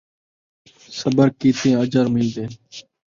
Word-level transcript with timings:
صبر 0.99 1.27
کیتیاں 1.39 1.79
اجر 1.83 2.05
ملدے 2.15 2.45